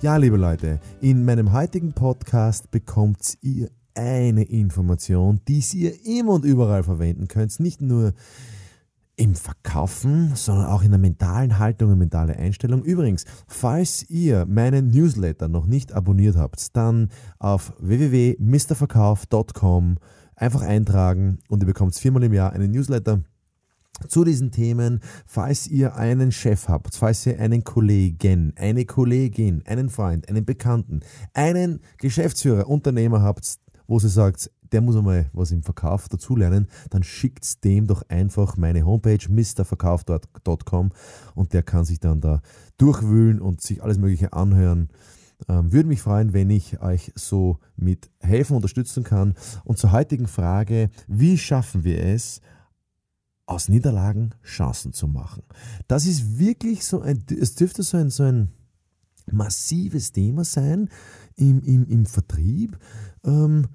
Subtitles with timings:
[0.00, 6.44] Ja, liebe Leute, in meinem heutigen Podcast bekommt ihr eine Information, die ihr immer und
[6.44, 7.58] überall verwenden könnt.
[7.58, 8.12] Nicht nur
[9.16, 12.84] im Verkaufen, sondern auch in der mentalen Haltung und mentale Einstellung.
[12.84, 17.08] Übrigens, falls ihr meinen Newsletter noch nicht abonniert habt, dann
[17.40, 19.98] auf www.mrverkauf.com
[20.36, 23.24] einfach eintragen und ihr bekommt viermal im Jahr einen Newsletter
[24.06, 29.88] zu diesen Themen, falls ihr einen Chef habt, falls ihr einen Kollegen, eine Kollegin, einen
[29.88, 31.00] Freund, einen Bekannten,
[31.34, 37.02] einen Geschäftsführer, Unternehmer habt, wo sie sagt, der muss einmal was im Verkauf dazulernen, dann
[37.02, 40.90] schickt dem doch einfach meine Homepage mrverkauf.com
[41.34, 42.42] und der kann sich dann da
[42.76, 44.90] durchwühlen und sich alles Mögliche anhören.
[45.48, 49.34] Ähm, würde mich freuen, wenn ich euch so mit helfen, unterstützen kann.
[49.64, 52.40] Und zur heutigen Frage, wie schaffen wir es,
[53.48, 55.42] aus Niederlagen Chancen zu machen.
[55.88, 58.50] Das ist wirklich so ein, es dürfte so ein, so ein
[59.30, 60.90] massives Thema sein
[61.36, 62.78] im, im, im Vertrieb.
[63.24, 63.68] Ähm,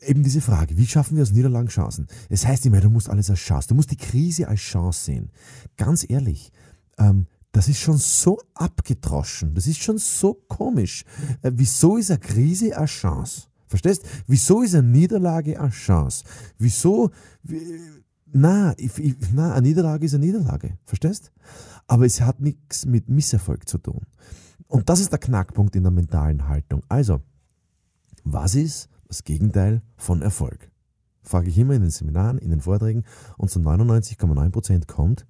[0.00, 2.08] eben diese Frage, wie schaffen wir aus Niederlagen Chancen?
[2.30, 5.30] Es heißt immer, du musst alles als Chance, du musst die Krise als Chance sehen.
[5.76, 6.50] Ganz ehrlich,
[6.98, 11.04] ähm, das ist schon so abgedroschen, das ist schon so komisch.
[11.42, 13.42] Äh, wieso ist eine Krise eine Chance?
[13.68, 14.04] Verstehst?
[14.26, 16.24] Wieso ist eine Niederlage eine Chance?
[16.58, 17.10] Wieso,
[17.42, 17.80] wie,
[18.32, 21.32] na, eine Niederlage ist eine Niederlage, verstehst?
[21.86, 24.02] Aber es hat nichts mit Misserfolg zu tun.
[24.68, 26.82] Und das ist der Knackpunkt in der mentalen Haltung.
[26.88, 27.20] Also,
[28.24, 30.70] was ist das Gegenteil von Erfolg?
[31.22, 33.04] Frage ich immer in den Seminaren, in den Vorträgen
[33.36, 35.26] und zu 99,9% kommt,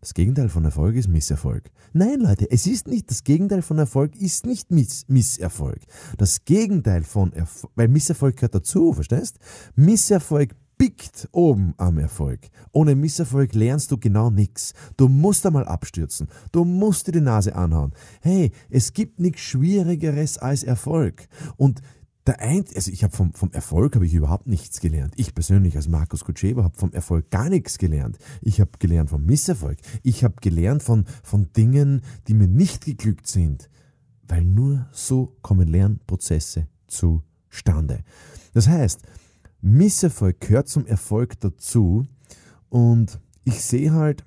[0.00, 1.70] das Gegenteil von Erfolg ist Misserfolg.
[1.92, 5.80] Nein, Leute, es ist nicht, das Gegenteil von Erfolg ist nicht Miss, Misserfolg.
[6.16, 9.38] Das Gegenteil von Erfolg, weil Misserfolg gehört dazu, verstehst?
[9.74, 12.40] Misserfolg pickt oben am Erfolg.
[12.72, 14.74] Ohne Misserfolg lernst du genau nichts.
[14.96, 16.28] Du musst einmal abstürzen.
[16.52, 17.92] Du musst dir die Nase anhauen.
[18.20, 21.28] Hey, es gibt nichts Schwierigeres als Erfolg.
[21.56, 21.80] Und
[22.26, 25.14] der ein, also ich habe vom, vom Erfolg habe ich überhaupt nichts gelernt.
[25.16, 28.18] Ich persönlich als Markus Kutscheber habe vom Erfolg gar nichts gelernt.
[28.42, 29.78] Ich habe gelernt vom Misserfolg.
[30.02, 33.70] Ich habe gelernt von, von Dingen, die mir nicht geglückt sind.
[34.26, 38.02] Weil nur so kommen Lernprozesse zustande.
[38.54, 39.02] Das heißt,
[39.60, 42.06] Misserfolg gehört zum Erfolg dazu
[42.68, 44.24] und ich sehe halt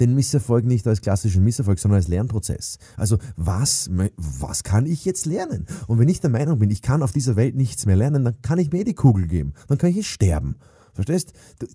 [0.00, 2.78] den Misserfolg nicht als klassischen Misserfolg, sondern als Lernprozess.
[2.96, 5.66] Also was, was kann ich jetzt lernen?
[5.86, 8.42] Und wenn ich der Meinung bin, ich kann auf dieser Welt nichts mehr lernen, dann
[8.42, 9.54] kann ich mir die Kugel geben.
[9.66, 10.56] Dann kann ich sterben.
[10.92, 11.32] Verstehst?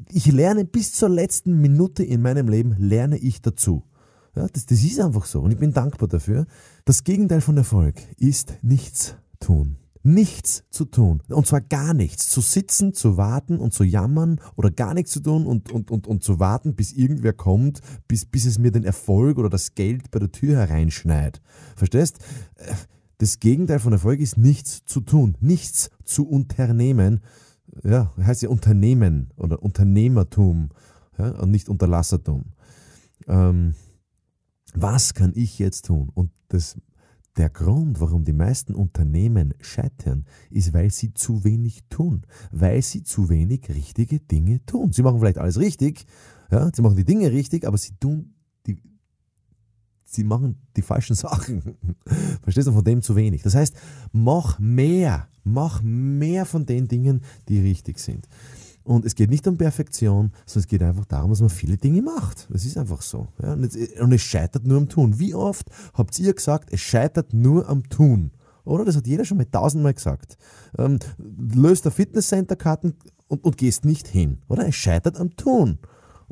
[0.10, 3.84] Ich lerne bis zur letzten Minute in meinem Leben, lerne ich dazu.
[4.36, 6.46] Ja, das, das ist einfach so und ich bin dankbar dafür.
[6.86, 11.22] Das Gegenteil von Erfolg ist nichts tun nichts zu tun.
[11.30, 12.28] Und zwar gar nichts.
[12.30, 16.08] Zu sitzen, zu warten und zu jammern oder gar nichts zu tun und, und, und,
[16.08, 20.12] und zu warten, bis irgendwer kommt, bis, bis es mir den Erfolg oder das Geld
[20.12, 21.42] bei der Tür hereinschneit.
[21.76, 22.20] Verstehst?
[23.18, 27.22] Das Gegenteil von Erfolg ist nichts zu tun, nichts zu unternehmen.
[27.84, 30.70] Ja, heißt ja Unternehmen oder Unternehmertum
[31.18, 32.54] ja, und nicht Unterlassertum.
[33.28, 33.76] Ähm,
[34.76, 36.10] was kann ich jetzt tun?
[36.14, 36.78] Und das
[37.38, 43.04] der Grund, warum die meisten Unternehmen scheitern, ist, weil sie zu wenig tun, weil sie
[43.04, 44.92] zu wenig richtige Dinge tun.
[44.94, 46.06] Sie machen vielleicht alles richtig,
[46.52, 48.36] ja, sie machen die Dinge richtig, aber sie tun
[48.68, 48.78] die,
[50.06, 51.76] sie machen die falschen Sachen.
[52.44, 53.42] Verstehst du, von dem zu wenig.
[53.42, 53.76] Das heißt,
[54.12, 58.28] mach mehr, mach mehr von den Dingen, die richtig sind.
[58.84, 62.02] Und es geht nicht um Perfektion, sondern es geht einfach darum, dass man viele Dinge
[62.02, 62.48] macht.
[62.50, 63.28] Das ist einfach so.
[63.42, 63.54] Ja?
[63.54, 65.20] Und, es scheitert nur am Tun.
[65.20, 68.32] Wie oft habt ihr gesagt, es scheitert nur am Tun?
[68.66, 68.86] Oder?
[68.86, 70.38] Das hat jeder schon mal tausendmal gesagt.
[70.78, 72.96] Ähm, löst der Fitnesscenter-Karten
[73.28, 74.40] und, und gehst nicht hin.
[74.48, 74.68] Oder?
[74.68, 75.80] Es scheitert am Tun.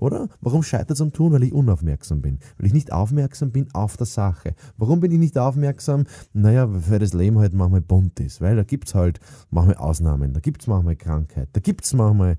[0.01, 0.30] Oder?
[0.42, 1.31] Warum scheitert es am Tun?
[1.31, 2.39] Weil ich unaufmerksam bin.
[2.57, 4.56] Weil ich nicht aufmerksam bin auf der Sache.
[4.75, 6.06] Warum bin ich nicht aufmerksam?
[6.33, 8.42] Naja, weil das Leben halt manchmal bunt ist.
[8.42, 9.19] Weil da gibt es halt
[9.51, 10.33] manchmal Ausnahmen.
[10.33, 11.50] Da gibt es manchmal Krankheit.
[11.53, 12.38] Da gibt es manchmal,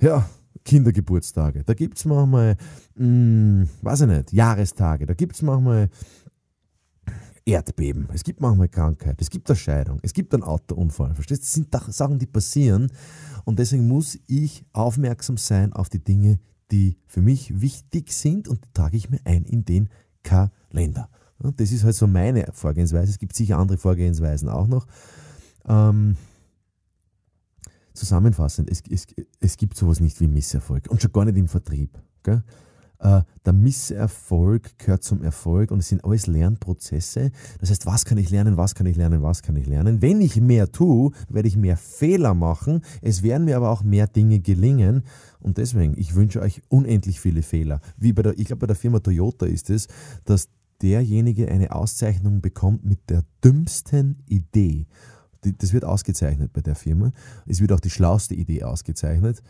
[0.00, 0.24] ja,
[0.64, 1.64] Kindergeburtstage.
[1.64, 2.56] Da gibt es manchmal,
[2.94, 5.04] mh, hm, weiß ich nicht, Jahrestage.
[5.04, 5.90] Da gibt es manchmal
[7.44, 8.08] Erdbeben.
[8.14, 9.20] Es gibt manchmal Krankheit.
[9.20, 9.98] Es gibt eine Scheidung.
[10.00, 11.14] Es gibt einen Autounfall.
[11.14, 11.64] Verstehst du?
[11.64, 12.90] Das sind Sachen, die passieren.
[13.44, 16.38] Und deswegen muss ich aufmerksam sein auf die Dinge,
[16.72, 19.88] die für mich wichtig sind und die trage ich mir ein in den
[20.22, 21.08] Kalender.
[21.56, 23.10] Das ist halt so meine Vorgehensweise.
[23.10, 24.86] Es gibt sicher andere Vorgehensweisen auch noch.
[25.66, 26.16] Ähm,
[27.94, 29.06] zusammenfassend, es, es,
[29.40, 32.00] es gibt sowas nicht wie Misserfolg und schon gar nicht im Vertrieb.
[32.22, 32.42] Gell?
[33.02, 37.32] Äh, der Misserfolg gehört zum Erfolg und es sind alles Lernprozesse.
[37.58, 40.00] Das heißt, was kann ich lernen, was kann ich lernen, was kann ich lernen.
[40.00, 42.82] Wenn ich mehr tue, werde ich mehr Fehler machen.
[43.00, 45.02] Es werden mir aber auch mehr Dinge gelingen.
[45.40, 47.80] Und deswegen, ich wünsche euch unendlich viele Fehler.
[47.96, 49.88] Wie bei der, ich glaube, bei der Firma Toyota ist es,
[50.24, 50.48] dass
[50.80, 54.86] derjenige eine Auszeichnung bekommt mit der dümmsten Idee.
[55.58, 57.10] Das wird ausgezeichnet bei der Firma.
[57.46, 59.42] Es wird auch die schlauste Idee ausgezeichnet.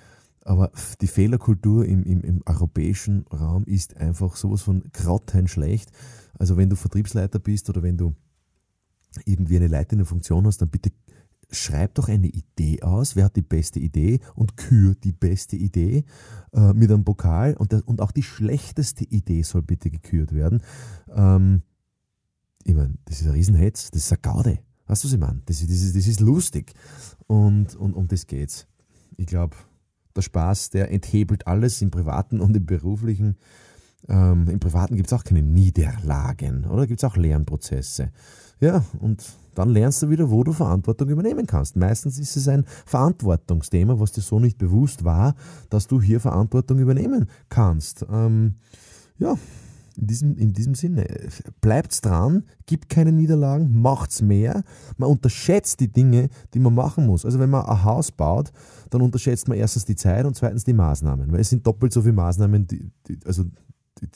[0.45, 5.91] Aber die Fehlerkultur im, im, im europäischen Raum ist einfach sowas von grottenschlecht.
[6.39, 8.15] Also wenn du Vertriebsleiter bist oder wenn du
[9.25, 10.91] irgendwie eine leitende Funktion hast, dann bitte
[11.55, 16.05] schreib doch eine Idee aus, wer hat die beste Idee und kür die beste Idee
[16.53, 20.63] äh, mit einem Pokal und, der, und auch die schlechteste Idee soll bitte gekürt werden.
[21.15, 21.63] Ähm,
[22.65, 24.59] ich meine, das ist ein Riesenhetz, das ist eine Gaude.
[24.87, 25.43] Weißt du, was ich meine?
[25.47, 26.73] Das, das, ist, das ist lustig
[27.27, 28.67] und, und um das geht's.
[29.17, 29.57] Ich glaube,
[30.17, 33.37] der Spaß, der enthebelt alles im privaten und im beruflichen.
[34.09, 36.87] Ähm, Im privaten gibt es auch keine Niederlagen, oder?
[36.87, 38.11] Gibt es auch Lernprozesse.
[38.61, 39.25] Ja, und
[39.55, 41.77] dann lernst du wieder, wo du Verantwortung übernehmen kannst.
[41.77, 45.35] Meistens ist es ein Verantwortungsthema, was dir so nicht bewusst war,
[45.69, 48.07] dass du hier Verantwortung übernehmen kannst.
[48.11, 48.57] Ähm,
[49.19, 49.37] ja,
[49.97, 51.07] in diesem, in diesem Sinne,
[51.61, 54.65] bleibt's dran, gibt keine Niederlagen, macht's mehr.
[54.97, 57.25] Man unterschätzt die Dinge, die man machen muss.
[57.25, 58.53] Also wenn man ein Haus baut,
[58.91, 62.03] dann unterschätzt man erstens die Zeit und zweitens die Maßnahmen, weil es sind doppelt so
[62.03, 63.45] viele Maßnahmen, die, die, also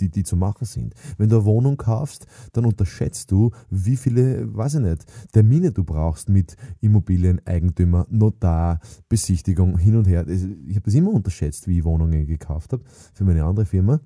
[0.00, 0.94] die, die zu machen sind.
[1.16, 5.84] Wenn du eine Wohnung kaufst, dann unterschätzt du, wie viele, weiß ich nicht, Termine du
[5.84, 10.26] brauchst mit Immobilieneigentümer, Notar, Besichtigung, hin und her.
[10.26, 12.82] Ich habe das immer unterschätzt, wie ich Wohnungen gekauft habe
[13.12, 14.00] für meine andere Firma.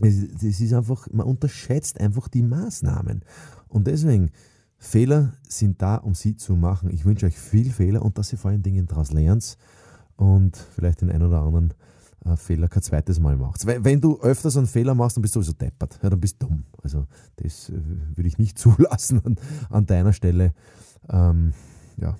[0.00, 3.24] Es, ist einfach, man unterschätzt einfach die Maßnahmen.
[3.68, 4.30] Und deswegen,
[4.78, 6.90] Fehler sind da, um sie zu machen.
[6.90, 9.56] Ich wünsche euch viel Fehler und dass ihr vor allen Dingen daraus lernt
[10.16, 11.72] und vielleicht den einen oder anderen
[12.24, 13.66] äh, Fehler kein zweites Mal machst.
[13.66, 15.98] Wenn, wenn du öfters einen Fehler machst, dann bist du sowieso deppert.
[16.02, 16.64] Ja, dann bist du dumm.
[16.82, 17.06] Also
[17.36, 17.80] das äh,
[18.14, 19.36] würde ich nicht zulassen an,
[19.70, 20.52] an deiner Stelle.
[21.08, 21.52] Ähm,
[21.96, 22.16] ja,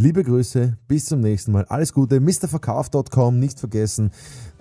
[0.00, 1.66] Liebe Grüße, bis zum nächsten Mal.
[1.66, 4.10] Alles Gute, mrverkauf.com, nicht vergessen.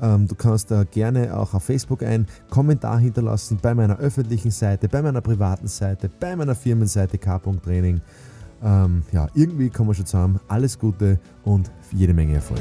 [0.01, 4.89] Ähm, du kannst da gerne auch auf Facebook einen Kommentar hinterlassen bei meiner öffentlichen Seite,
[4.89, 8.01] bei meiner privaten Seite, bei meiner Firmenseite k.training.
[8.61, 10.41] Ähm, ja, irgendwie kommen wir schon zusammen.
[10.49, 12.59] Alles Gute und jede Menge Erfolg.